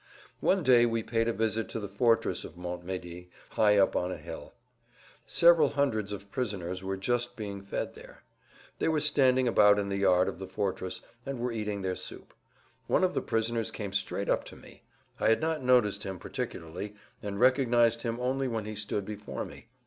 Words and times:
One 0.39 0.63
day 0.63 0.87
we 0.87 1.03
paid 1.03 1.27
a 1.27 1.31
visit 1.31 1.69
to 1.69 1.79
the 1.79 1.87
fortress 1.87 2.43
of 2.43 2.55
Montmédy 2.55 3.29
high 3.49 3.77
up 3.77 3.95
on 3.95 4.11
a 4.11 4.17
hill. 4.17 4.55
Several 5.27 5.69
hundreds 5.69 6.11
of 6.11 6.31
prisoners 6.31 6.83
were 6.83 6.97
just 6.97 7.35
being 7.35 7.61
fed 7.61 7.93
there. 7.93 8.23
They 8.79 8.87
were 8.87 8.99
standing 8.99 9.47
about 9.47 9.77
in 9.77 9.89
the 9.89 9.99
yard 9.99 10.27
of 10.27 10.39
the 10.39 10.47
fortress 10.47 11.03
and 11.23 11.37
were 11.39 11.51
eating 11.51 11.83
their 11.83 11.95
soup. 11.95 12.33
One 12.87 13.03
of 13.03 13.13
the 13.13 13.21
prisoners 13.21 13.69
came 13.69 13.93
straight 13.93 14.27
up 14.27 14.43
to 14.45 14.55
me. 14.55 14.81
I 15.19 15.29
had 15.29 15.39
not 15.39 15.61
noticed 15.61 16.01
him 16.01 16.17
particularly, 16.17 16.95
and 17.21 17.39
recognized 17.39 18.01
him 18.01 18.19
only 18.19 18.47
when 18.47 18.65
he 18.65 18.75
stood 18.75 19.05
before 19.05 19.45
me. 19.45 19.67